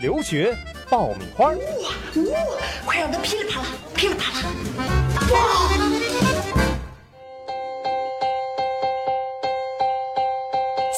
[0.00, 0.56] 留学
[0.88, 1.52] 爆米花》。
[1.56, 1.62] 哇
[2.32, 2.38] 哇！
[2.86, 4.38] 快让它噼里啪啦，噼里啪啦！
[5.32, 5.38] 哇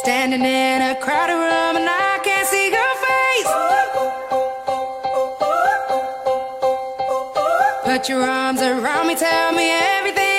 [0.04, 3.48] ！Standing in a crowded room and I can't see your face.
[7.84, 10.29] Put your arms around me, tell me everything.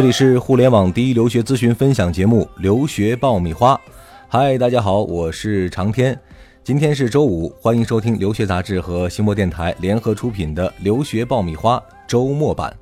[0.00, 3.74] 这里是互联网第一留学咨询分享节目《留学爆米花》。
[4.28, 6.18] 嗨，大家好，我是长天。
[6.64, 11.76] 今天是周五，欢迎收听留学杂志和新播电台联合出品的《留学爆米花》
[12.08, 12.74] 周末版。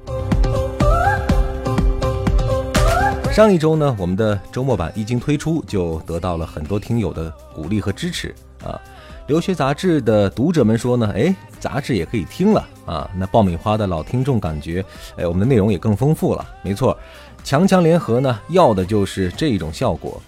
[3.33, 8.81] 上一周呢，我们的周末版一经推出，就得到了很多听友的鼓励和支持啊。
[9.29, 13.09] 留学杂志的读者们说呢，哎，杂志也可以听了啊。
[13.15, 14.83] 那爆米花的老听众感觉，
[15.17, 16.45] 哎，我们的内容也更丰富了。
[16.63, 16.99] 没错，
[17.45, 20.21] 强强联合呢，要的就是这种效果。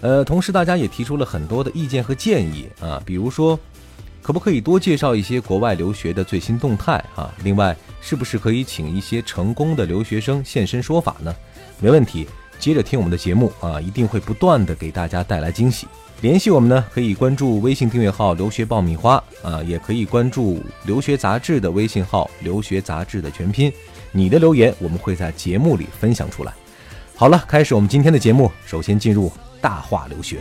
[0.00, 3.60] 呃，同时大家也提出了很多的意见和建议啊，比如说，
[4.22, 7.30] 可不可以多介绍一些国外留学的最新动态啊？
[7.44, 11.34] 另外，是不是可以请一些成功的留学生现身说法呢？
[11.78, 12.26] 没问题。
[12.58, 15.86] 接着听我们的节目啊，一定会不断的给大家带来惊喜。
[16.22, 23.70] 联系我们呢，可以关注微信订阅号“留学爆米花”啊，也可以关注留学杂志的微信号“留学杂志”的全拼。
[24.12, 26.52] 你的留言我们会在节目里分享出来。
[27.14, 28.50] 好了，开始我们今天的节目。
[28.64, 30.38] 首先进入大话留学。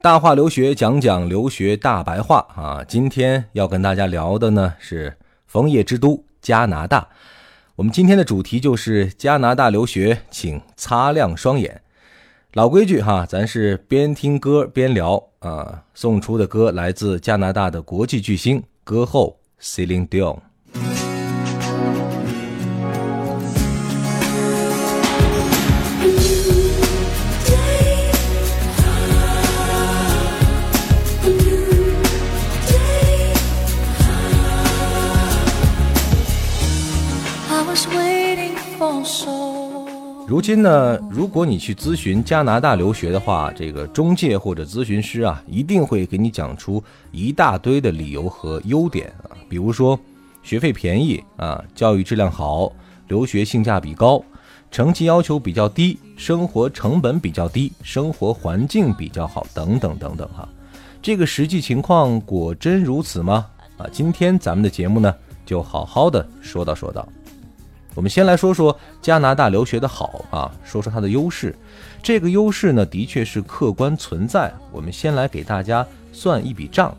[0.00, 5.16] 大话留学讲讲留学大白话啊，今天要跟大家聊的呢是
[5.46, 7.08] 枫叶之都加拿大。
[7.76, 11.82] 我们今天的主题就是加拿大留学，请擦亮双眼。
[12.52, 15.82] 老规矩哈，咱是边听歌边聊啊。
[15.92, 20.38] 送出的歌来自加拿大的国际巨星歌后 Celine Dion。
[40.26, 49.98] 如今呢，如果你去咨询加拿大留学的话，这个中介或者咨询师啊，一定会给你讲出一大堆的理由和优点啊，比如说
[50.42, 52.72] 学费便宜啊，教育质量好，
[53.08, 54.24] 留学性价比高，
[54.70, 60.48] 成绩要求比较低，生活成本比较低，生活环境比较好，等等等等哈。
[61.02, 63.46] 这个实际情况果真如此吗？
[63.76, 65.14] 啊，今天咱们的节目呢，
[65.44, 67.06] 就好好的说道说道。
[67.94, 71.54] 我们先来说说加拿大留学的好啊，说说它的优势。
[72.02, 74.52] 这个优势呢，的确是客观存在。
[74.72, 76.94] 我们先来给大家算一笔账。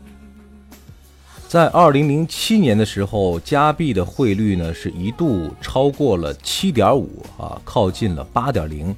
[1.46, 8.94] 在二零零七年的时候，加币的汇率呢是一度超过了七点五啊，靠近了八点零。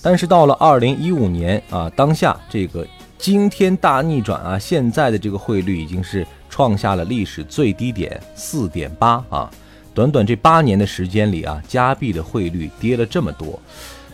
[0.00, 2.86] 但是到了二零一五年啊，当下这个
[3.18, 9.50] 惊天大逆转啊，现在的这个汇率已经是创下了历史最低点四点八啊。
[9.92, 13.58] 短短这八年的时间里啊，加币的汇率跌了这么多。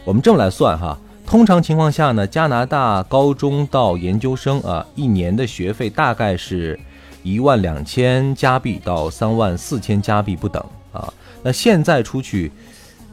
[0.05, 6.79] 我们这么来算哈，通常情况下呢，加拿大高中到研究生啊，一年的学费大概是
[7.23, 11.13] 一万两千加币到三万四千加币不等啊。
[11.43, 12.51] 那现在出去，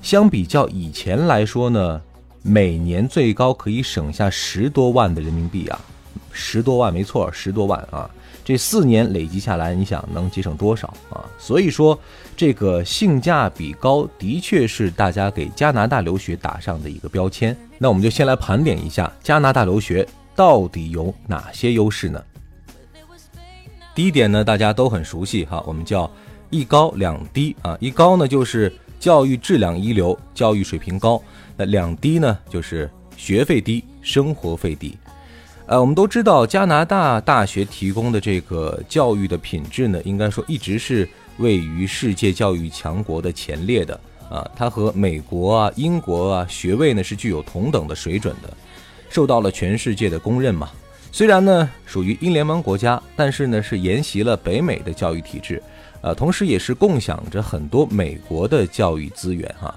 [0.02, 2.02] 相比较以前来说呢，
[2.42, 5.80] 每年最高可以省下十多万的人民币啊，
[6.32, 8.10] 十多万没错，十多万啊。
[8.44, 11.24] 这四年累积下来，你想能节省多少啊？
[11.38, 11.98] 所以说，
[12.36, 17.56] 这个性价比高的确是大家给加拿大留学打上的一个标签。
[17.78, 22.22] 那我们就先来盘点一下加拿大留学到底有哪些优势呢？
[23.96, 26.10] 第一点呢，大家都很熟悉哈，我们叫
[26.50, 27.78] 一高两低啊。
[27.80, 31.22] 一高呢就是教育质量一流，教育水平高；
[31.56, 34.98] 那两低呢就是学费低，生活费低。
[35.74, 44.00] 呃，我们都知道加拿大大学提供的这个教育的品质呢，应该说一直是位于世界教育强国的前列的
[44.30, 44.48] 啊。
[44.56, 48.56] 它和美国啊、英国啊学位呢是具有同等的水准的，
[49.10, 50.70] 受到了全世界的公认嘛。
[51.12, 55.60] 虽然呢属于英联邦国家，但是呢是沿袭了北美的教育体制，
[56.02, 59.74] 呃，同时也是共享着很多美国的教育资源哈。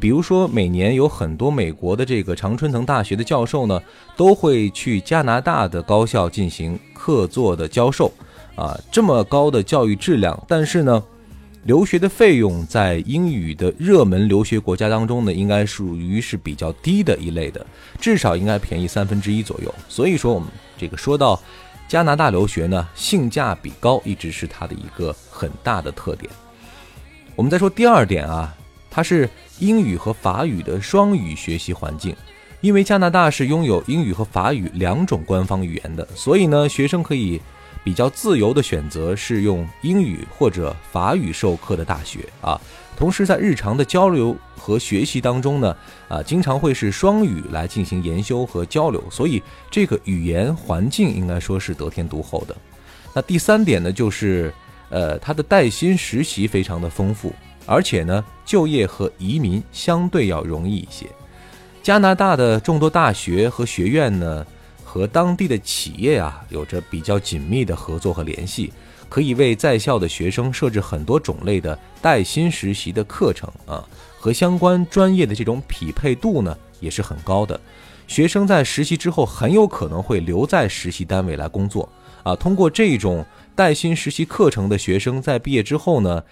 [0.00, 3.80] 比如说，每年有很多美国的这个常春藤大学的教授呢，
[4.16, 8.10] 都会去加拿大的高校进行客座的教授，
[8.56, 11.04] 啊，这么高的教育质量，但是呢，
[11.64, 17.64] 留学的费用在英语的热门留学国家当中呢，应该属于是比较低的一类的，
[18.00, 19.74] 至少应该便宜三分之一左右。
[19.88, 20.48] 所以说，我们
[20.78, 21.38] 这个说到
[21.86, 26.30] 加拿大留学呢，性价比高一直是它的一个很大的特点。
[27.36, 28.54] 我们再说第二点啊，
[28.94, 32.14] 它是英语和法语的双语学习环境。
[32.60, 37.38] 因为加拿大是拥有英语和法语两种官方语言的，所以呢，学生可以
[37.82, 42.58] 比较自由的选择是用英语或者法语授课的大学啊。
[42.96, 45.76] 同时，在日常的交流和学习当中呢，
[46.08, 52.56] 啊，经常会是双语来进行研修和交流，所以这个语言环境应该说是得天独厚的。
[53.12, 54.50] 那第三点呢，就是
[54.88, 57.34] 呃，它的带薪实习非常的丰富，
[57.66, 61.06] 而且呢，就业和移民相对要容易一些。
[61.82, 64.46] 加拿大的众多大学和学院呢，
[64.82, 68.72] 和当地的企业啊有着比较紧密的合作和联系，
[69.08, 73.86] 可以为在校的学生设置很多种类的带薪实习的课程啊，
[74.18, 77.60] 和相关专业的这种匹配度呢也是很高的。
[78.06, 81.88] 学生在实习之后很有可能会留在实习单位来工作
[82.22, 82.34] 啊。
[82.36, 83.24] 通过这种
[83.54, 86.22] 带薪实习课程的学生在毕业之后呢。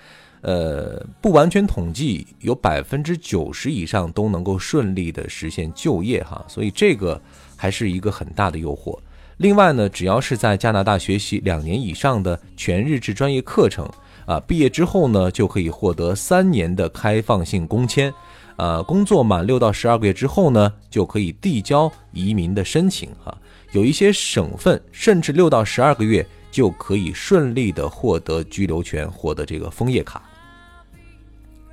[0.43, 7.21] 呃，不完全统计，有百分之九十以上都能够顺利的实现就业哈，所以这个
[7.57, 8.99] 还是一个很大的诱惑。
[9.39, 13.89] 另外呢，只要是在加拿大学习两年以上的全日制专业课程
[14.27, 18.13] 啊，毕业之后呢，就可以获得三年的开放性工签，
[18.57, 23.37] 呃，工作满六到十二个月之后呢，就可以递交移民的申请哈。
[23.73, 30.23] 有一些省份甚至六到十二个月就可以顺利的获得居留权，获得这个枫叶卡。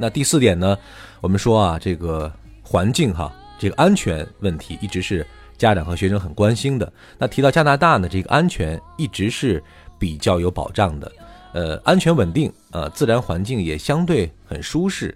[0.01, 0.77] 那第四点呢，
[1.19, 2.31] 我们说啊，这个
[2.63, 3.29] 环境哈，
[3.59, 6.91] 这个安全问题一直是家长和学生很关心的。
[7.17, 9.61] 那提到加拿大呢，这个安全一直是
[9.99, 11.11] 比较有保障的，
[11.51, 15.13] 呃，安全稳定，呃，自然环境也相对很舒适。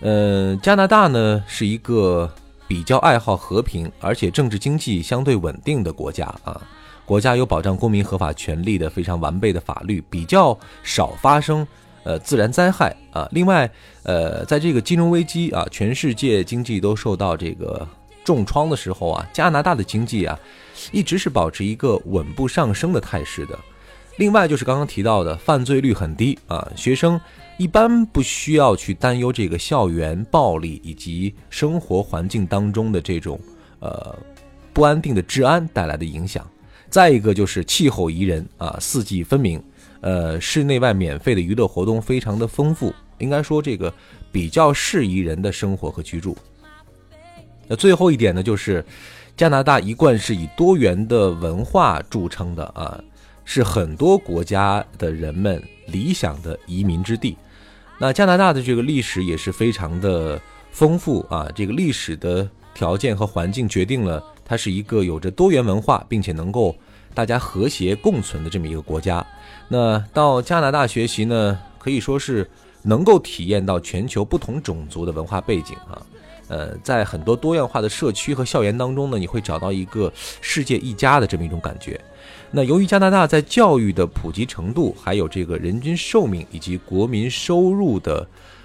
[0.00, 2.32] 呃，加拿大呢是一个
[2.66, 6.58] 比较爱好和平，而且政治经济相对稳定的国家啊，
[7.04, 11.66] 国家有保障公民合法权利的非常完备的法律，比较少发生。
[12.06, 13.68] 呃，自然灾害啊，另外，
[14.04, 17.84] 呃，在这个金融危机啊，全世界经济都受到这个
[18.24, 20.38] 重创的时候啊，加拿大的经济啊，
[20.92, 23.58] 一直是保持一个稳步上升的态势的。
[24.18, 27.20] 另外就是刚刚提到的，犯罪率很低啊，学生
[27.58, 33.36] 一般不需要去担忧这个校园暴力以及生活环境当中的这种
[33.80, 34.16] 呃
[34.72, 36.48] 不安定的治安带来的影响。
[36.88, 39.60] 再一个就是气候宜人啊，四季分明。
[40.00, 43.92] 呃，室内外免费的娱乐活动非常的丰富，应该说这个
[44.30, 46.36] 比较适宜人的生活和居住。
[47.66, 48.84] 那最后一点呢，就是
[49.36, 53.02] 加拿大一贯是以多元的文化著称的啊，
[53.44, 57.36] 是很多国家的人们理想的移民之地。
[57.98, 60.40] 那加拿大的这个历史也是非常的
[60.70, 66.76] 丰富啊，这个历史的条件和环境决定了它是一个有着多元文化，并且能够
[67.16, 69.26] 大家和谐共存的这么一个国家。
[69.68, 72.46] 那到加拿大学习呢，可以说是
[72.82, 75.96] 能够体验到全球不同种族的文化背景啊。
[76.48, 81.98] 呃，在很多多样化的社区和校园当中呢，你会找到一个世界一家的这么一种感觉。
[82.50, 88.24] 那由于加拿大在教育的普及程度，还有这个人均寿命以及国民收入的，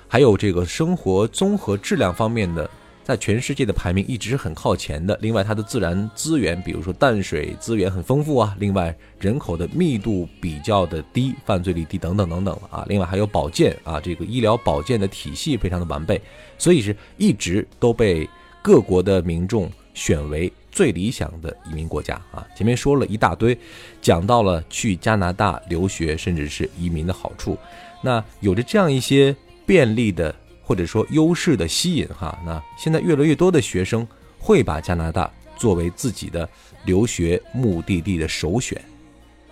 [0.10, 2.70] 还有这个生活综合质量方面的。
[3.12, 5.20] 在全世界的排名一直是很靠前的。
[5.22, 8.56] 另外，它的自然资源，比如说淡水资源很丰富啊。
[8.58, 12.86] 另外，人口的密度比较的低，犯罪率低等等等等啊。
[12.88, 16.22] 另外还有保健啊，这个医疗保健的体系非常的完备，
[16.58, 18.30] 所以是一直都被
[18.62, 22.48] 各国的民众选为最理想的移民国家啊。
[22.56, 23.58] 前面说了一大堆，
[24.01, 27.58] 讲到了去加拿大留学甚至是移民的好处。
[28.01, 30.34] 那有着这样一些便利的。
[30.63, 34.08] 或者说优势的吸引哈，那现在越来越多的学生
[34.39, 36.48] 会把加拿大作为自己的
[36.86, 38.82] 留学目的地的首选。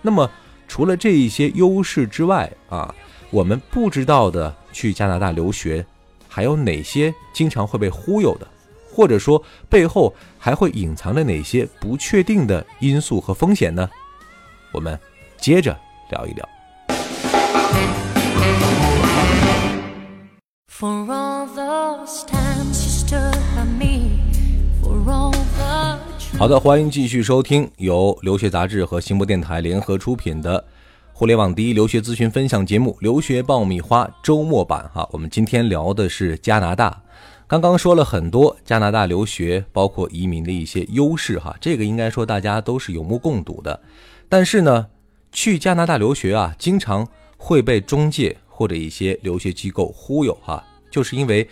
[0.02, 0.30] 那么
[0.66, 2.94] 除了这一些优势之外啊，
[3.30, 5.84] 我们不知道的去加拿大留学
[6.28, 8.46] 还有哪些经常会被忽悠的，
[8.90, 13.88] 或者说背后还会隐藏着哪些不确定的因素和风险呢？
[14.72, 14.98] 我们
[15.36, 15.76] 接着
[16.10, 16.48] 聊一聊。
[26.38, 30.64] 好的，欢迎继续收听由留学杂志和新播电台联合出品的
[31.12, 34.90] 互联网第一留学咨询分享节目《留学爆米花》周末版。
[34.94, 37.02] 哈，我们今天聊的是加拿大。
[37.46, 43.78] 刚刚说了很多加拿大留学，包括移民的一些优势哈，这个应该说大家都是有目共睹的。
[44.30, 44.86] 但是呢，
[45.30, 47.06] 去加拿大留学啊，经常
[47.36, 51.48] 会被中介或者一些留学机构忽悠哈，就是因为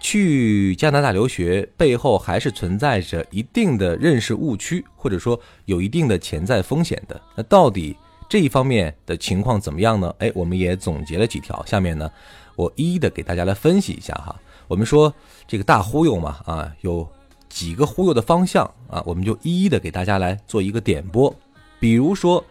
[0.00, 7.20] 去加拿大留学背后还是存在着一定的认识误区，或者说有一定的潜在风险的。
[7.34, 7.96] 那到底
[8.28, 10.14] 这一方面的情况怎么样呢？
[10.18, 12.10] 哎，我们也总结了几条，下面呢，
[12.56, 14.34] 我一一的给大家来分析一下哈。
[14.66, 15.12] 我们说
[15.46, 17.08] 这个大忽悠嘛，啊，有
[17.48, 21.34] 几个忽悠的方向啊，我们就一一的给大家来做一个点拨。
[21.80, 22.44] 比如说，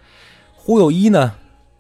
[0.56, 1.36] 忽悠一呢，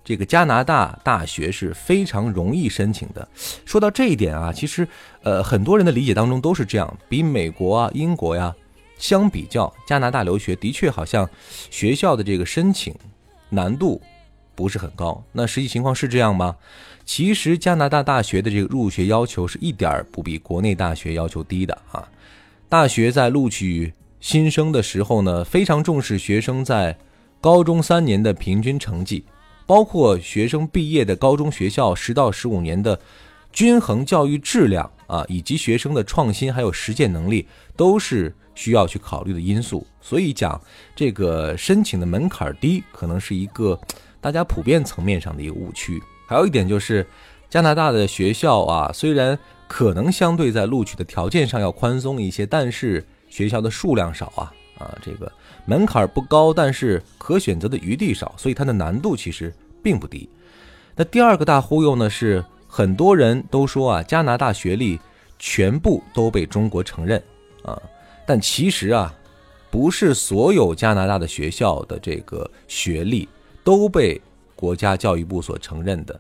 [0.08, 3.28] 这个加拿大大学是非常容易申请的。
[3.66, 4.88] 说到这一点啊，其实
[5.22, 8.56] 呃，很多人的理解当中都是这样，比美国啊、英国呀
[8.98, 11.30] 相比较，加拿大留学的确好像
[11.70, 12.96] 学校的这个申请
[13.50, 14.02] 难度
[14.56, 15.22] 不是很高。
[15.34, 16.56] 那实际情况是这样吗？
[17.04, 22.08] 其实加拿大大学的这个入学要求是一点儿不比国内大学要求低的啊。
[22.70, 26.98] 大学在录取新生的时候呢，非常重视学生在
[27.42, 29.26] 高中三年的平均成绩，
[29.68, 33.00] 包括学生毕业的高中学校十到十五年的
[33.52, 37.46] 均衡教育质量啊，以及学生的创新还有实践能力，
[37.76, 39.86] 都是需要去考虑的因素。
[40.00, 40.60] 所以讲
[40.96, 43.80] 这个申请的门槛低，可能是一个
[44.22, 46.02] 大家普遍层面上的一个误区。
[46.28, 47.06] 还有一点就是，
[47.50, 55.32] 加拿大的学校啊，虽然可能相对在录取的条件上要宽松一些，但是学校的数量少啊，啊，这个
[55.68, 60.28] 门槛不高，但是可选择的余地少，所以它的难度其实并不低。
[60.96, 65.00] 那第二个大忽悠呢，是很多人都说啊，加拿大学历
[65.38, 67.22] 全部都被中国承认
[67.62, 67.80] 啊，
[68.26, 69.14] 但其实啊，
[69.70, 73.30] 不是所有加拿大的学校的这个学历
[73.64, 74.20] 都被。
[74.60, 76.20] 国家教育部所承认的，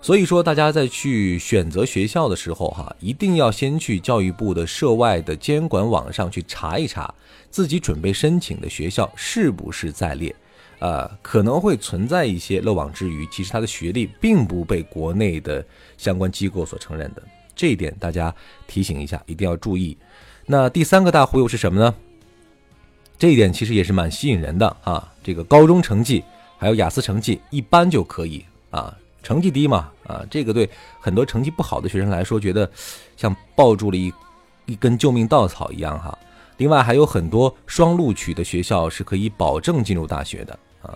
[0.00, 7.12] 所以说大家在去选择学校的时候，哈，一定要先去教育部的涉外的监管网上去查一查，
[7.50, 10.34] 自己准备申请的学校是不是在列，
[10.78, 15.64] 呃，可能会存在一些漏网之鱼，其实他的学历并不被国内的
[15.96, 17.22] 相关机构所承认的，
[17.56, 18.34] 这一点大家
[18.66, 19.96] 提醒一下，一定要注意。
[20.46, 21.94] 那第三个大忽悠是什么呢？
[23.18, 26.22] 这一点其实也是蛮吸引人的啊，这个高中成绩。
[26.60, 30.68] 还有雅思成绩一般就可以啊，成绩低嘛啊，这个对
[31.00, 32.70] 很多成绩不好的学生来说，觉得
[33.16, 34.12] 像抱住了一
[34.66, 36.16] 一根救命稻草一样哈。
[36.56, 40.92] 另外还有很多双录取的学校是可以保证进入大学的啊，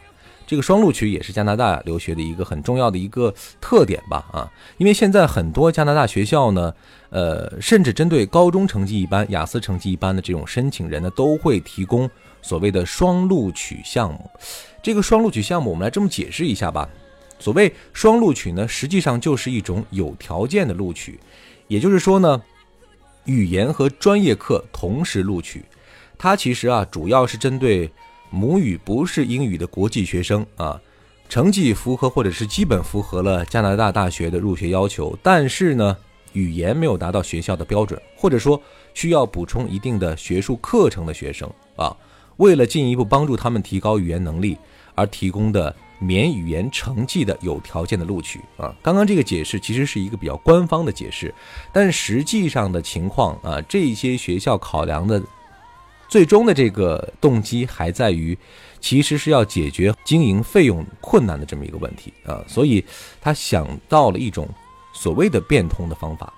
[0.47, 6.75] 这个双录取也是加拿大留学的一个很重要的一个特点吧啊，因为现在很多加拿大学校呢，
[7.11, 12.11] 呃，甚至针对高中成绩一般、雅思成绩一般的这种申请人呢，都会提供
[12.41, 14.31] 所谓的双录取项目。
[14.83, 16.88] 这个双录取项目，我们来这么解释一下吧。
[17.43, 21.19] 所谓双录取呢，实际上就是一种有条件的录取，
[21.67, 22.41] 也就是说呢，
[23.25, 25.65] 语言和专业课同时录取。
[26.17, 27.91] 它其实啊，主要是针对
[28.31, 30.81] 母语不是英语的国际学生啊，
[31.29, 35.97] 成绩符合或者是基本符合了加拿大大学的入学要求，但是呢，
[36.35, 38.63] 语言没有达到学校的标准，或者说
[38.95, 41.97] 需要补充一定的学术课程的学生啊，
[42.37, 44.57] 为了进一步帮助他们提高语言能力。
[44.95, 51.33] 而提供的免语言成绩的有条件的录取啊，刚刚这个解释其实是一个比较官方的解释，
[51.73, 55.23] 但实际上的情况啊，这些学校考量的
[56.09, 58.37] 最终的这个动机还在于，
[58.81, 62.85] 其实是要解决经营费用困难的这么一个问题啊，所以
[63.21, 64.49] 他想到了一种
[64.93, 66.33] 所谓的变通的方法。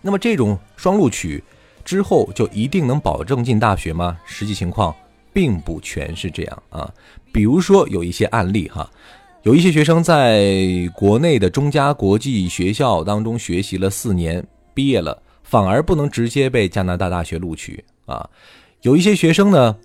[0.00, 1.42] 那么这种双录取
[1.84, 4.16] 之后就一定能保证进大学吗？
[4.24, 4.94] 实际情况。
[5.34, 6.88] 并不全是这样啊，
[7.34, 8.88] 比如说有一些案例哈，
[9.42, 18.30] 有一些学生在国内的中加国际学校当中学习了四年，毕业了反而不能直接被加拿大大学录取啊。
[18.82, 19.76] 有一些学生呢，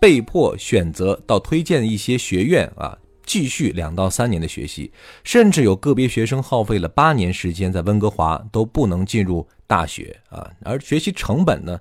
[0.00, 4.90] 被迫选择到推荐一些学院啊，继续两到三年的学习，
[5.22, 11.78] 甚至有个别学生耗费了八年时间在温哥华都不能进入大学啊，而学习成本呢，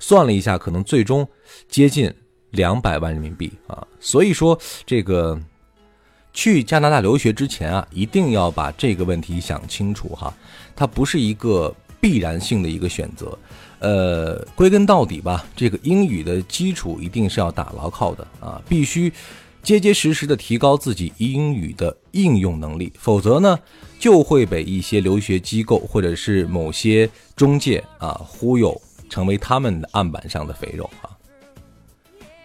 [0.00, 1.24] 算了一下，可能最终
[1.68, 2.12] 接近。
[2.50, 5.38] 两百万人民币啊，所以说这个
[6.32, 10.32] 去加拿大留学之前啊，一定要把这个问题想清楚哈，
[10.74, 13.38] 它不是一个必然性的一个选择。
[13.78, 19.12] 呃，归根到底吧，这个英语的基础一定是要打牢靠的啊，必须
[19.62, 23.58] 结结实实的提高自己英语的应用能力，否则呢，
[23.98, 31.15] 就会被一些留学机构或者是某些中介啊忽悠，成为他们的案板上的肥肉啊。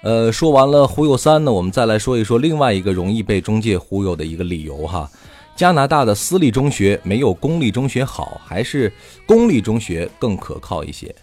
[0.02, 5.08] 呃，说完了忽悠三呢，我们再来说一说另外一个容易被中介忽悠的一个理由哈，
[5.56, 8.92] 加拿大的私立中学没有公立中学好，还是
[9.28, 11.14] 公立中学更可靠一些？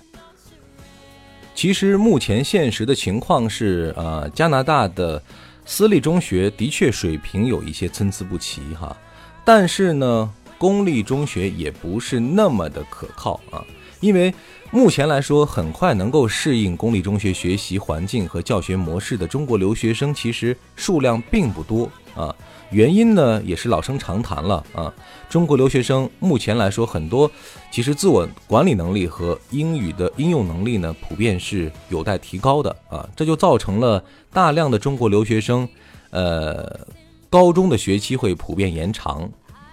[1.56, 5.20] 其实目前现实的情况是，呃，加拿大的
[5.64, 8.96] 私立中学的确水平有一些参差不齐哈，
[9.44, 13.64] 但是呢，公立中学也不是那么的可靠啊，
[14.00, 14.32] 因为
[14.70, 22.34] 目前来说，很快能够适应公立中学学习环境和教学模式的中国留学生，其实数量并不多啊。
[22.70, 24.92] 原因呢，也是老生常谈了啊。
[25.28, 27.30] 中国留学生目前来说，很多
[27.70, 33.08] 其实自我管理能力和英语的应用能力呢，普遍是有待提高的啊。
[33.16, 35.66] 这就造成了大量的中国留学生，
[36.10, 36.86] 呃，
[37.30, 39.26] 高中的学期会普遍延长，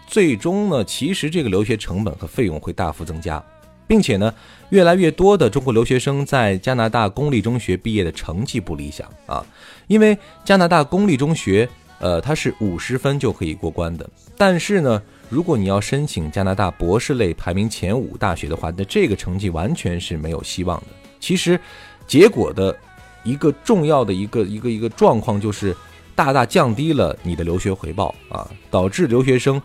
[0.08, 3.44] 最终呢，其实这个留学成本和费用会大幅增加，
[3.88, 4.34] 并且呢，
[4.70, 9.46] 越来越多的中国留学生在加拿大公立中学毕业的成绩不理想啊，
[9.88, 11.68] 因为加拿大公立中学。
[11.98, 20.88] 呃，它是五十分就可以过关的，但是呢，如果你要申请加拿大博士类排名前五大学的话，那这个成绩完全是没有希望的。
[21.22, 21.58] 其实，
[22.06, 22.78] 结果的
[23.24, 25.76] 一个重要的一个一个一个状况就是，
[26.14, 29.60] 大大降低了你的留学回报啊，导致留学生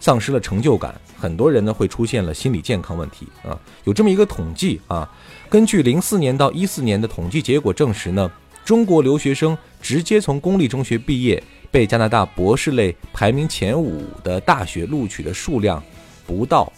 [0.00, 3.58] 丧失了成就感，很多人呢会出现了心理健康问题啊。
[3.84, 5.10] 有这么一个统计啊，
[5.50, 8.30] 根据零四年到一四年的统计结果证实呢，
[8.64, 11.42] 中国留学生直接从公立中学毕业。
[11.70, 15.82] 被加拿大博士类排名前五的大学录取的数量
[16.26, 16.72] 不到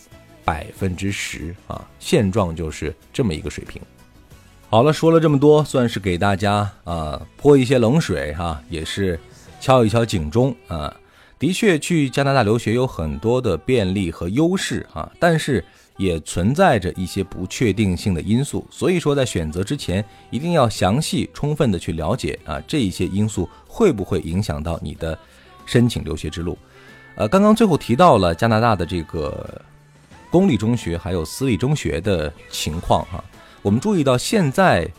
[0.44, 3.80] 百分之十啊，现状就是这么一个水平。
[4.68, 9.16] 好了，说了这么多，算是给大家啊泼一些冷水哈，也是
[9.60, 10.92] 敲一敲警钟啊。
[11.40, 15.64] 的确，去加拿大留学有很多的便利和优势啊，但是。
[15.96, 25.18] 也存在着一些不确定性的因素，所以说在选择之前一定要详细充分的去了解啊，这一些因素会不会影响到你的
[25.66, 26.56] 申请留学之路？
[27.16, 29.60] 呃，刚刚最后提到了加拿大的这个
[30.30, 33.22] 公立中学还有私立中学的情况哈，
[33.60, 34.90] 我们注意到现在，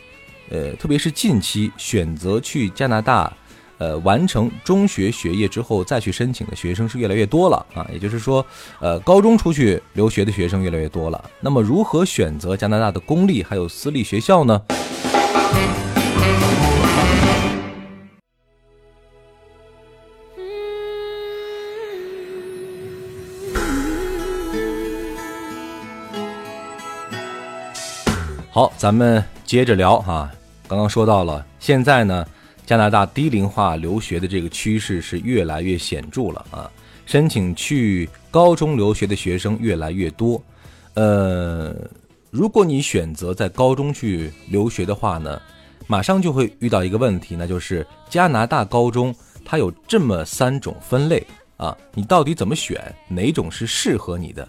[0.52, 3.36] 呃，特别是近期选择去加拿大。
[3.82, 8.46] 呃，完成中学学业之后再去申请的学生是越来越多了啊，也就是说，
[8.80, 11.32] 呃，高中出去留学的学生越来越多了。
[11.40, 14.62] 那么，如何选择加拿大的公立还有私立学校呢？
[28.52, 30.30] 好，咱们接着聊哈。
[30.68, 32.24] 刚刚说到了，现在呢。
[32.72, 36.72] 加拿大低龄化留学的这个趋势是越来越显著了啊！
[37.06, 40.42] 申请去高中留学的学生越来越多。
[40.94, 41.76] 呃，
[42.30, 45.42] 如果你选择在高中去留学的话呢，
[45.86, 52.82] 马上就会遇到一个问题，那就是加拿大高中它有这么三种分类啊，你到底怎么选？
[53.10, 54.48] 哪种是适合你的？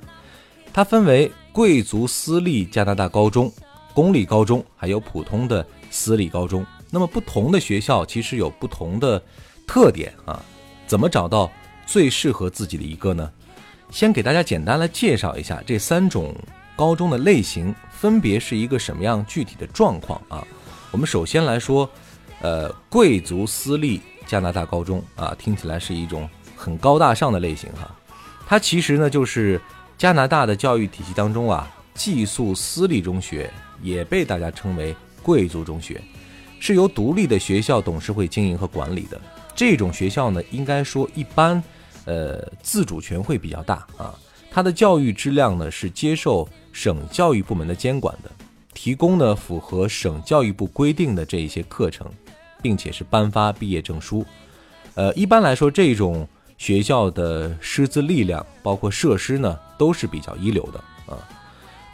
[0.72, 3.52] 它分为贵族私立加拿大高中、
[3.92, 6.64] 公立高中，还有普通的私立高中。
[6.94, 9.20] 那么不同的学校其实有不同的
[9.66, 10.44] 特点啊，
[10.87, 11.50] 怎么找到
[11.87, 13.33] 最适合自己的一个呢？
[13.90, 16.35] 先给大家简单来介绍一下这三种
[16.76, 20.46] 高中的类型分别是一个什么样具体的状况啊。
[20.90, 21.88] 我们首先来说，
[22.42, 27.90] 呃，贵族私立加拿大高中啊，听起来是一种很高大上的类型哈。
[28.46, 29.59] 它其实呢就是
[29.96, 33.50] 加拿大的教育体系当中啊，寄宿私立中学
[33.83, 35.98] 也被大家称为贵族中学。
[36.62, 39.20] 是由独立的学校董事会经营和管理的
[39.53, 41.61] 这种学校呢，应该说一般，
[42.05, 44.14] 呃，自主权会比较大啊。
[44.48, 48.31] 它的教育质量呢是接受省教育部门的监管的，
[48.72, 52.09] 提供呢符合省教育部规定的这一些课程，
[52.62, 54.25] 并且是颁发毕业证书。
[54.94, 60.79] 呃，一般来说，这种学校的师资力量包括设施呢都是比较一流的
[61.12, 61.18] 啊。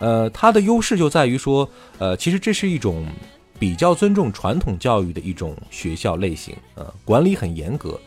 [0.00, 3.06] 呃，它的优势就在于说，呃，其实这是一种。
[3.58, 8.00] 比较尊重传统教育的一种学校类型啊，管理很严格，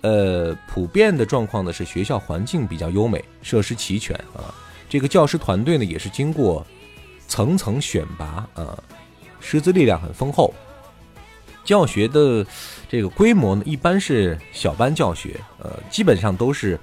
[0.00, 4.52] 呃，普遍的状况呢是学校环境比较优美，设施齐全啊，
[4.88, 6.66] 这个教师团队呢也是经过
[7.28, 8.76] 层层选拔啊，
[9.38, 10.52] 师资力量很丰厚，
[11.64, 12.44] 教学的
[12.88, 16.76] 这个规模呢一般是小班教学，呃，基本上都是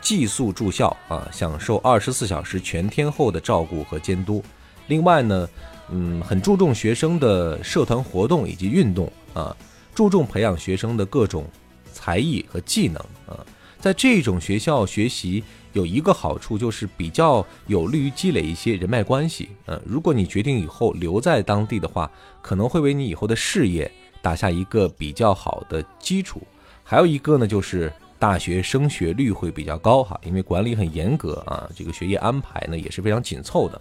[0.00, 4.42] 寄宿住校啊，享受二十四小时全天候的照顾和监督，
[4.88, 5.48] 另外呢。
[5.90, 9.56] 嗯，很注重学生的社团活动以及运动啊，
[9.94, 11.44] 注重培养学生的各种
[11.92, 13.44] 才艺和技能啊。
[13.78, 19.48] 在这种学校学习有一个好处，就是比较有利于积累一些人脉关系。
[19.66, 22.10] 嗯，如果你决定以后留在当地的话，
[22.42, 26.42] 可能会为你以后的事业打下一个比较好的基础。
[26.84, 33.80] 还有一个呢，就是大学升学率会比较高哈，因为管理很严格啊，这个学业安排呢也是非常紧凑的。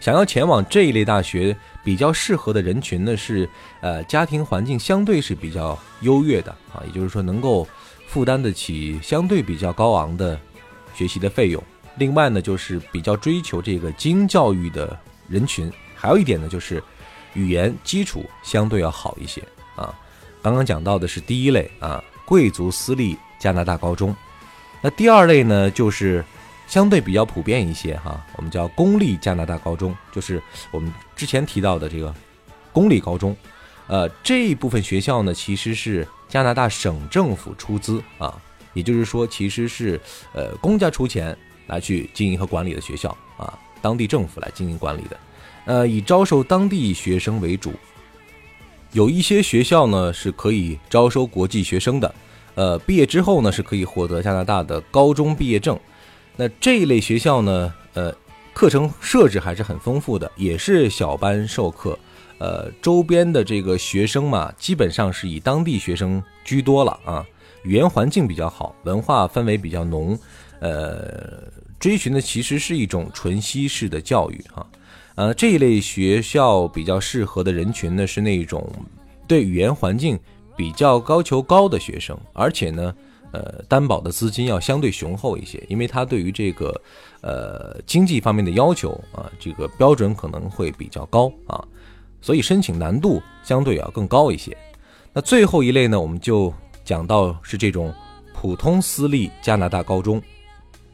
[0.00, 3.48] 想要前往这一类大学，比较适合的人群呢是，
[3.80, 7.68] 呃，家庭环境相对是比较优越的啊，也就是说能够
[8.08, 10.40] 负担得起相对比较高昂的
[10.94, 11.62] 学习的费用。
[11.96, 15.70] 另外呢，就是比较追求这个精英教育的人群。
[15.94, 16.82] 还有一点呢，就是
[17.34, 19.42] 语言基础相对要好一些
[19.76, 19.94] 啊。
[20.40, 24.16] 刚刚讲到的是第一类啊，贵族私立加拿大高中。
[24.80, 26.24] 那第二类呢，就是
[26.70, 32.14] 相对比较普遍一些哈，我们叫公立加拿大高中，就是我们之前提到的这个
[32.72, 33.36] 公立高中。
[33.88, 38.40] 呃，这一部分学校呢，其实是加拿大省政府出资啊，
[38.72, 40.00] 也就是说，其实是
[40.32, 45.16] 呃公家出钱来去经营和管理的学校啊，当地政府来经营管理的。
[45.64, 47.72] 呃，以招收当地学生为主，
[48.92, 52.14] 有一些学校呢是可以招收国际学生的，
[52.54, 55.76] 呃，毕业之后呢是可以获得加拿大的高中毕业证。
[56.40, 58.10] 那这一类学校呢，呃，
[58.54, 61.98] 课程设置还是很丰富的，也是小班授课，
[62.38, 67.26] 呃，周边的这个学生嘛，基本上是以当地学生居多了啊，
[67.62, 70.18] 语言环境比较好，文化氛围比较浓，
[70.60, 71.42] 呃，
[71.78, 74.66] 追寻的其实是一种纯西式的教育哈。
[75.16, 78.66] 呃，这一类学校比较适合的人群呢，是那种
[79.28, 80.18] 对语言环境
[80.56, 82.94] 比较要求高的学生，而且呢，
[83.32, 86.74] 呃，担保的资金要相对雄厚一些，因为它对于这个
[87.20, 91.64] 呃经济方面的要求啊，这个标准可能会比较高啊，
[92.20, 94.56] 所以申请难度相对要更高一些。
[95.12, 96.52] 那最后一类呢，我们就
[96.84, 97.92] 讲到是这种
[98.34, 100.20] 普通私立加拿大高中，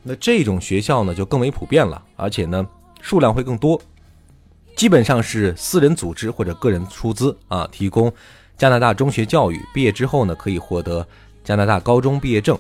[0.03, 2.67] 那这种学校呢就更为普遍了，而且呢
[3.01, 3.81] 数量会更多。
[4.75, 8.13] 基本上是私人组织或者个人出资啊，提供
[8.59, 9.59] 加拿大中学教育。
[9.73, 11.07] 毕业之后呢，可以获得
[11.47, 12.59] 加拿大高中毕业证。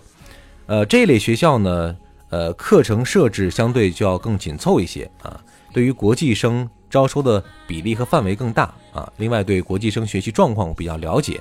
[0.66, 1.96] 呃，这类学校呢，
[2.31, 5.38] 呃，课程设置相对就要更紧凑一些啊。
[5.72, 9.12] 对于国际生招收的比例和范围更大啊。
[9.16, 11.40] 另外，对国际生学习状况比较了解。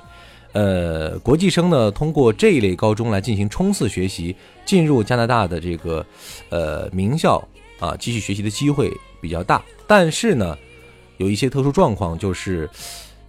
[0.53, 6.03] 呃，国际生呢，通过这一类高中来进行冲刺学习，进入加拿大的这个
[6.49, 7.47] 呃名校
[7.79, 9.63] 啊，继续学习的机会比较大。
[9.85, 10.57] 但是呢。
[11.17, 12.69] 有一些特殊状况，就是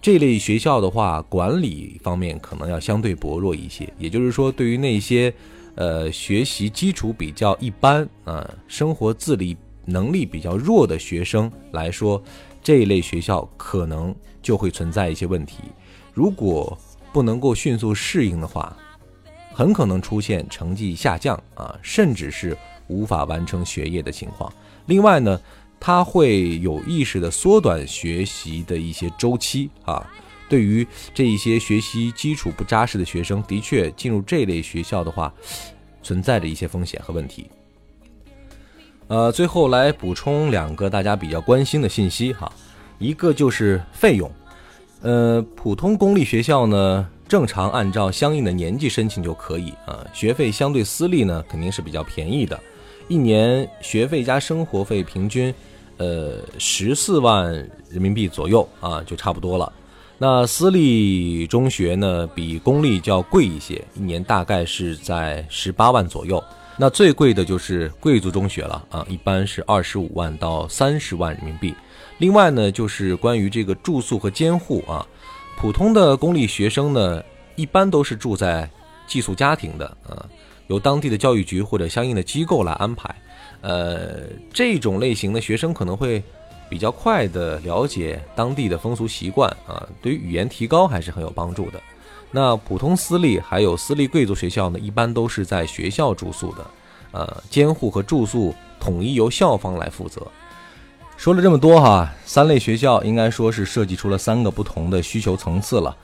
[0.07, 3.91] 这类学校的话，管理方面可能要相对薄弱一些。
[3.99, 5.33] 也就是说，对于那些
[5.75, 12.23] 呃学习基础比较一般啊，生活自理能力比较弱的学生来说，
[12.63, 15.57] 这一类学校可能就会存在一些问题。
[16.13, 16.79] 如果
[17.11, 18.77] 不能够迅速适应的话，
[19.51, 24.49] 很可能出现成绩下降啊，甚至是无法完成学业的情况。
[24.85, 25.37] 另外呢。
[25.79, 30.05] 他会有意识的缩短学习的一些周期啊，
[30.49, 35.33] 对于这一些学习基础不扎实的学生，的确进入这类学校的话，
[36.01, 37.49] 存在着一些风险和问题。
[39.07, 42.51] 呃，最后来补充两个大家比较关心的信息哈，
[42.99, 44.29] 一个就是费用，
[45.01, 52.59] 呃，普通公立学校呢，正常按照相应的年纪申请就可以啊，学费相对私立呢肯定是比较便宜的，
[53.07, 55.53] 一年学费加生活费平均。
[55.97, 57.51] 呃，十四万
[57.89, 59.73] 人民币左右啊，就差不多了。
[60.19, 66.43] 那私立中学呢，比公立就要贵一些，一年大概是在十八万左右。
[66.77, 71.73] 那最贵的就是贵族中学了啊，一般是二十五万到三十万人民币。
[72.19, 75.03] 另外呢，就是关于这个住宿和监护啊，
[75.57, 77.23] 普通的公立学生呢，
[77.55, 78.69] 一般都是住在
[79.07, 80.23] 寄宿家庭的啊，
[80.67, 83.13] 由当地的教育局或者相应的机构来安排。
[83.61, 86.21] 呃，这种类型的学生可能会
[86.69, 91.81] 比较快的了解当地的风俗习惯啊，对于语言提高还是很有帮助的。
[92.29, 96.65] 那普通私立还有私立贵族学校呢，一般都是在学校住宿的，
[97.11, 100.21] 呃，监护和住宿统一由校方来负责。
[101.15, 105.95] 说了这么多哈，三类学校应该说是设计出了三个不同的需求层次了。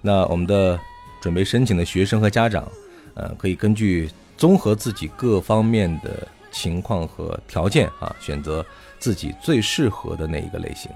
[0.00, 0.80] 那我们的
[1.20, 2.66] 准备申请的学生和家长，
[3.14, 6.26] 呃，可以根据综合自己各方面的。
[6.54, 8.62] 情况和条件啊，选择
[8.98, 10.90] 自己最适合的那一个类型。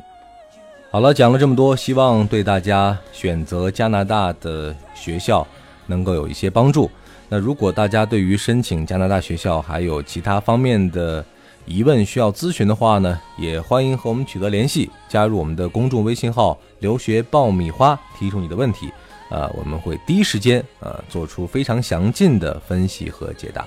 [0.90, 5.48] 好了，讲了这么多，希望对大家选择加拿大的学校
[5.86, 6.90] 能够有一些帮助。
[7.30, 11.24] 那如果大家对于申请加拿大学校还有其他方面的
[11.64, 18.92] 疑问需要咨询的话呢，也欢迎和我们取得联系，加入我们的公众微信号“留学爆米花”，提出你的问题，
[19.28, 23.66] 啊我们会第一时间啊做出非常详尽的分析和解答。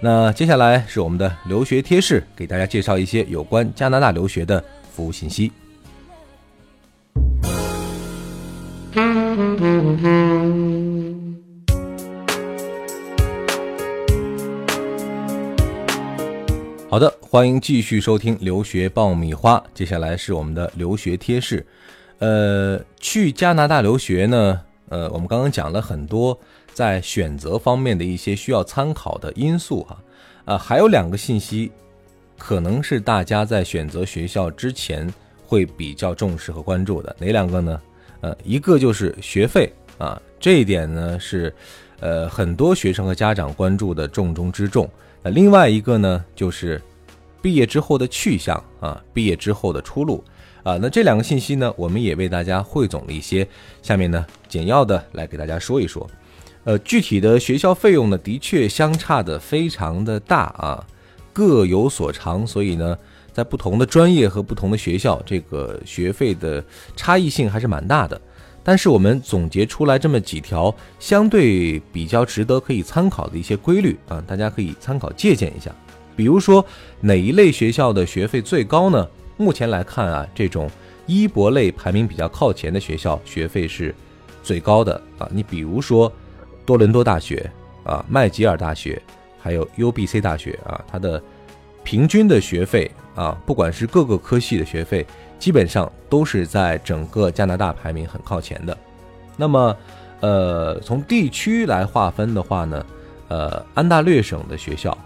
[0.00, 5.52] 那接下来是我们的留学贴士给大家介绍一些有关加拿大留学的服务信息。
[16.90, 21.64] 好的欢迎继续收听留学爆米花接下来是我们的留学贴士。
[22.18, 24.60] 呃去加拿大留学呢
[24.90, 26.38] 呃，我们刚刚讲了很多
[26.74, 29.96] 在选择方面的一些需要参考的因素哈。
[30.44, 31.70] 啊，还有两个信息，
[32.36, 35.12] 可能是大家在选择学校之前
[35.46, 37.14] 会比较重视和关注的。
[37.18, 37.80] 哪两个呢？
[38.20, 41.54] 呃，一个就是学费啊，这一点呢是
[42.00, 44.90] 呃很多学生和家长关注的重中之重。
[45.22, 46.82] 那另外一个呢，就是
[47.40, 50.24] 毕业之后的去向啊，毕业之后的出路
[50.62, 50.78] 啊。
[50.80, 53.46] 那这两个信息呢，我们也为大家汇总了一些，
[53.82, 56.08] 下面呢简要的来给大家说一说。
[56.64, 60.86] 呃，具体的学校费用呢，的确相差的非常的大啊，
[61.32, 62.96] 各有所长，所以呢，
[63.32, 66.62] 在不同的专业和不同的学校，这个学费的
[66.94, 68.20] 差异性还是蛮大的。
[68.62, 75.74] 但是我们总结出来这么几条相对比较值得可以参考的一些规律啊，大家可以参考借鉴一下。
[76.14, 76.62] 比如说
[77.00, 79.08] 哪一类学校的学费最高呢？
[79.40, 80.70] 目前来看啊，这种
[81.06, 83.94] 医博类排名比较靠前的学校学费是
[84.42, 85.28] 最高的啊。
[85.32, 86.12] 你比如说
[86.66, 87.50] 多伦多大学
[87.82, 89.00] 啊、麦吉尔大学，
[89.40, 91.20] 还有 UBC 大学啊，它的
[91.82, 95.06] 平均的学费啊，不管是各个科系的学费。
[95.38, 98.76] 基本上都是在整个加拿大排名很靠前的。
[99.38, 99.74] 那么，
[100.20, 102.86] 呃，从地区来划分的话呢，
[103.28, 104.96] 呃，安大略省的学校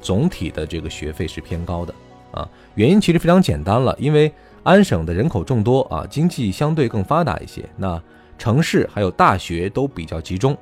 [0.00, 1.92] 总体的这个学费是偏高的
[2.32, 2.48] 啊。
[2.74, 8.00] 原因其实非常简单了，因为安省的人口众多啊，经济相对更发达一些，那
[8.38, 10.56] 城市还有大学都比较集中，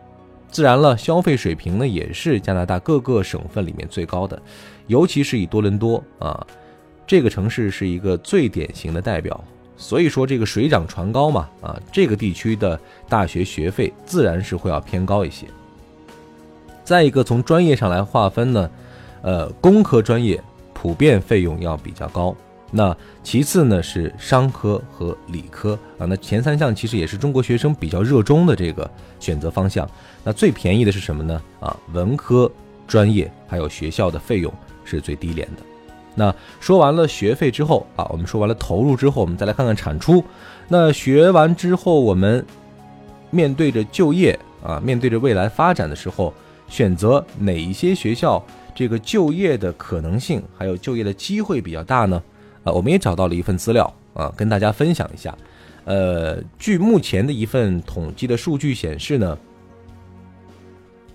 [0.51, 4.41] 自然了，消费水平呢也是加拿大各个省份里面最高的，
[4.87, 6.47] 尤其是以多伦多啊。
[7.07, 9.43] 这个城市是一个最典型的代表，
[9.77, 12.79] 所以说这个水涨船高嘛，啊，这个地区的
[13.09, 15.47] 大学学费自然是会要偏高一些。
[16.85, 18.71] 再一个，从专业上来划分呢，
[19.23, 20.41] 呃，工科专业
[20.81, 22.35] 普遍费用要比较高，
[22.71, 29.87] 那其次呢是商科和理科啊，那前三项其实也是中国学生比较热衷的这个选择方向。
[30.25, 31.39] 那最便宜的是什么呢？
[31.61, 32.51] 啊，文科
[32.87, 34.51] 专业还有学校的费用
[34.83, 35.63] 是最低廉的。
[36.15, 40.25] 那说完了学费之后啊，我们说完了投入之后，我们再来看看产出。
[40.67, 42.43] 那学完之后，我们
[43.31, 46.33] 面对着就业啊，面对着未来发展的时候，
[46.69, 48.43] 选择哪一些学校，
[48.75, 52.23] 这个就业的可能性还有就业的机会比较大呢？
[52.65, 55.37] 啊，我们也找到了一份资料啊，跟大家分享一下。
[55.85, 59.39] 呃，据目前的一份统计的数据显示呢，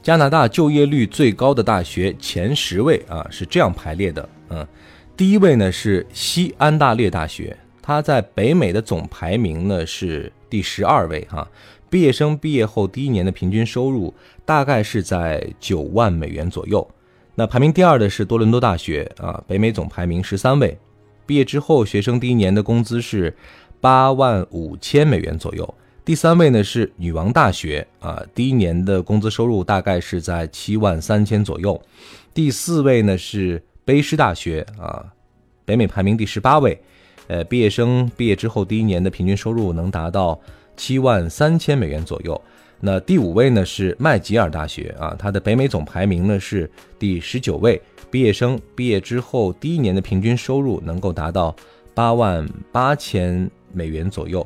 [0.02, 4.68] 加拿大就业率最高的大学前十位啊是这样排列的，嗯。
[5.18, 11.48] 第一位呢是西安大略大学，它在北美的总排名呢是第十二位哈。
[11.89, 14.13] 毕业生毕业后第一年的平均收入
[14.44, 16.86] 大概是在九万美元左右。
[17.36, 20.78] 那排名第二的是多伦多大学啊，北美总排名十三位，
[21.26, 23.36] 毕业之后学生第一年的工资是
[23.80, 25.76] 八万五千美元左右。
[26.04, 31.80] 第三位呢是女王大学啊，第一年的工资收入大概是在七万三千左右。
[32.34, 33.62] 第四位呢是。
[33.86, 35.06] 卑诗大学啊，
[35.63, 36.76] 北美排名第十八位，
[37.28, 40.41] 呃，毕业生毕业之后第一年的平均收入能达到
[40.76, 42.41] 七万三千美元左右。
[42.79, 51.55] 那第五位呢是麦吉尔大学啊，它的北美总排名呢是第十九位，毕业生毕业之后第一年的平均收入能够达到
[51.93, 54.45] 八万八千美元左右。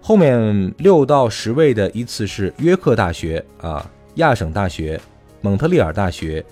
[0.00, 5.00] 后面六到十位的依次是约克大学啊、亚省大学、
[5.40, 6.44] 蒙特利尔大学、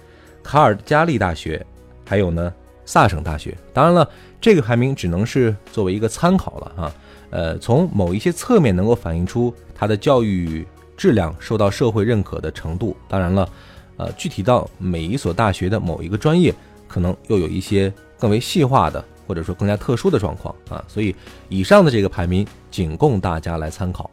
[0.43, 1.65] 卡尔加利大学。
[2.07, 2.53] 还有呢，
[2.85, 3.57] 萨省大学。
[3.73, 4.07] 当然了，
[4.39, 6.93] 这个排名只能是作为一个参考了哈。
[7.31, 12.97] 呃，从某一些侧面能够反映出它的教育质量受到社会认可的程度。
[13.09, 13.49] 当然了，
[13.97, 16.55] 呃，具体到每一所大学的某一个专业，
[16.89, 20.85] 可能又有一些更为细化的或者说更加特殊的状况啊。
[20.89, 21.15] 所以，
[21.49, 24.11] 以上的这个排名仅供大家来参考。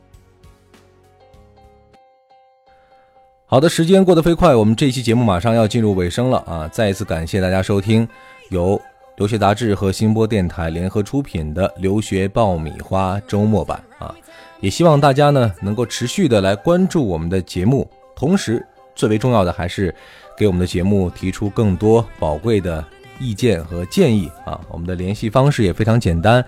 [3.45, 6.69] 好的，时间过得飞快，我们这期节目马上要进入尾声了啊！
[6.69, 8.07] 再一次感谢大家收听
[8.49, 8.81] 由
[9.17, 14.15] 留学杂志和新播电台联合出品的留学爆米花周末版啊！
[14.61, 19.93] 也希望大家呢能够持续的来关注我们的节目，同时最为重要的还是
[20.37, 22.83] 给我们的节目提出更多宝贵的
[23.19, 24.59] 意见和建议啊！
[24.69, 26.43] 我们的联系方式也非常简单。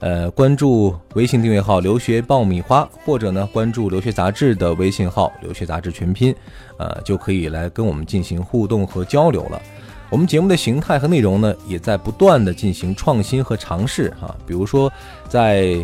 [0.00, 6.32] 呃，关注微信订阅号“留学爆米花”，或者呢，关注留学杂志的微信号“留学杂志全拼”，
[6.78, 9.60] 呃，就可以来跟我们进行互动和交流了。
[10.08, 14.34] 我们节目的形态和内容呢，也在不断的进行创新和尝试哈。
[14.46, 14.90] 比如说，
[15.28, 15.76] 在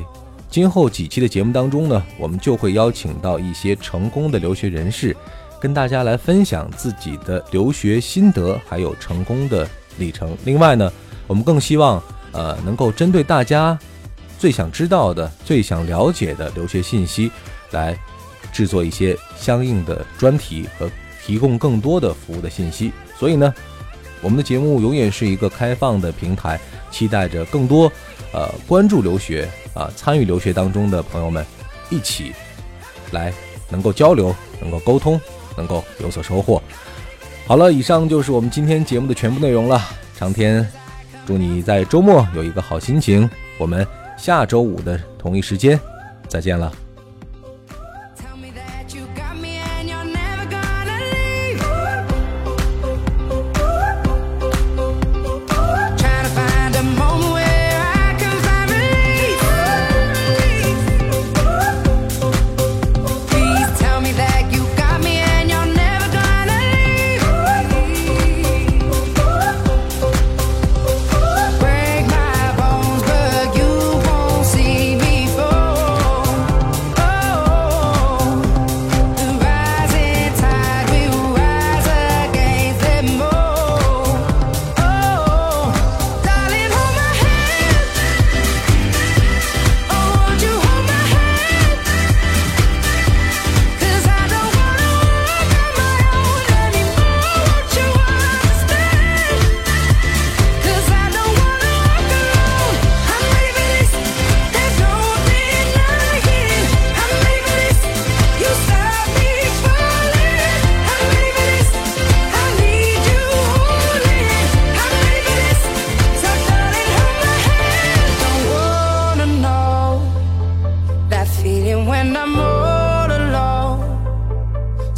[0.54, 5.16] 今后几期的节目当中呢，我们就会邀请到一些成功的留学人士，
[5.60, 10.38] 跟大家来分享自己的留学心得，还有成功的历程。
[10.44, 10.92] 另外呢，
[11.26, 13.76] 我们更希望呃能够针对大家
[14.38, 17.32] 最想知道的、最想了解的留学信息，
[17.72, 17.98] 来
[18.52, 20.88] 制作一些相应的专题和
[21.26, 22.92] 提供更多的服务的信息。
[23.18, 23.52] 所以呢，
[24.22, 26.60] 我们的节目永远是一个开放的平台，
[26.92, 27.90] 期待着更多
[28.32, 31.44] 呃关注留学啊、参与留学当中的朋友们
[31.90, 32.32] 一起
[33.12, 33.32] 来
[33.68, 35.20] 能够交流、能够沟通、
[35.56, 36.62] 能够有所收获。
[37.46, 39.82] 好了，以上就是我们今天节目的全部内容了。
[40.16, 40.66] 长天，
[41.26, 43.28] 祝你在周末有一个好心情。
[43.58, 45.78] 我们下周五的同一时间
[46.28, 46.72] 再见了。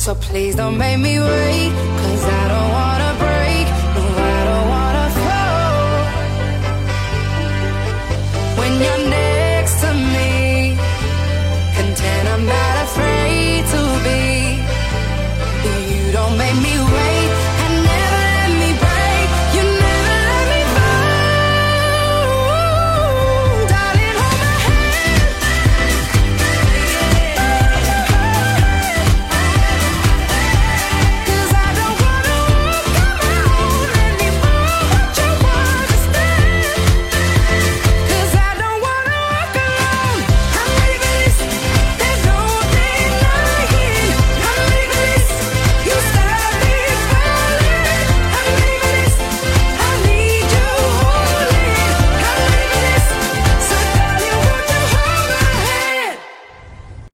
[0.06, 2.05] So please don't make me wait.